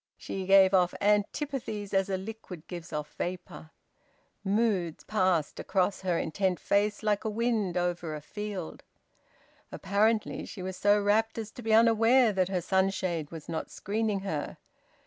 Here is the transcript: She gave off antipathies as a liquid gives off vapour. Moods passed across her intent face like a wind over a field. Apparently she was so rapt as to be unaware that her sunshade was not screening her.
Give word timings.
She 0.17 0.47
gave 0.47 0.73
off 0.73 0.95
antipathies 0.99 1.93
as 1.93 2.09
a 2.09 2.17
liquid 2.17 2.65
gives 2.65 2.91
off 2.91 3.13
vapour. 3.17 3.69
Moods 4.43 5.03
passed 5.03 5.59
across 5.59 6.01
her 6.01 6.17
intent 6.17 6.59
face 6.59 7.03
like 7.03 7.23
a 7.23 7.29
wind 7.29 7.77
over 7.77 8.15
a 8.15 8.19
field. 8.21 8.81
Apparently 9.71 10.43
she 10.47 10.63
was 10.63 10.75
so 10.75 10.99
rapt 10.99 11.37
as 11.37 11.51
to 11.51 11.61
be 11.61 11.71
unaware 11.71 12.33
that 12.33 12.49
her 12.49 12.61
sunshade 12.61 13.29
was 13.29 13.47
not 13.47 13.69
screening 13.69 14.21
her. 14.21 14.57